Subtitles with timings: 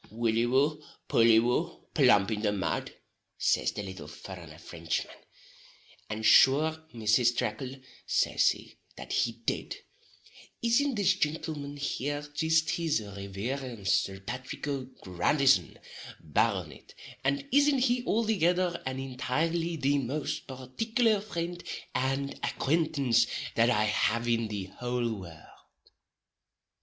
[0.09, 2.91] "Wully woo, pully woo, plump in the mud,"
[3.37, 5.13] says the little furrenner Frinchman,
[6.09, 7.37] "and sure Mrs.
[7.37, 7.75] Tracle,"
[8.07, 9.75] says he, that he did,
[10.63, 15.77] "isn't this gintleman here jist his reverence Sir Pathrick O'Grandison,
[16.19, 21.63] Barronitt, and isn't he althegither and entirely the most particular frind
[21.93, 25.47] and acquaintance that I have in the houl world?"